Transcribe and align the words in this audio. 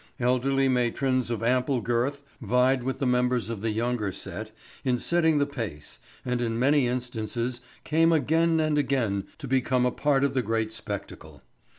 Elderly 0.19 0.67
matrons 0.67 1.29
of 1.29 1.43
ample 1.43 1.79
girth 1.79 2.23
vied 2.41 2.81
with 2.81 2.97
the 2.97 3.05
members 3.05 3.51
of 3.51 3.61
the 3.61 3.69
younger 3.69 4.11
set 4.11 4.49
in 4.83 4.97
setting 4.97 5.37
the 5.37 5.45
pace 5.45 5.99
and 6.25 6.41
in 6.41 6.57
many 6.57 6.87
instances 6.87 7.61
came 7.83 8.11
again 8.11 8.59
and 8.59 8.79
again 8.79 9.27
to 9.37 9.47
become 9.47 9.85
a 9.85 9.91
part 9.91 10.23
of 10.23 10.33
the 10.33 10.41
great 10.41 10.73
spectacle. 10.73 11.43